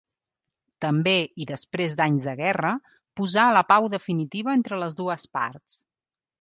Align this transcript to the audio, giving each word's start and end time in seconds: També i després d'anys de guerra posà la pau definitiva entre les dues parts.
També 0.85 1.13
i 1.43 1.47
després 1.51 1.93
d'anys 1.99 2.25
de 2.31 2.33
guerra 2.41 2.73
posà 3.21 3.47
la 3.59 3.65
pau 3.75 3.89
definitiva 3.97 4.59
entre 4.61 4.85
les 4.85 5.01
dues 5.05 5.31
parts. 5.41 5.81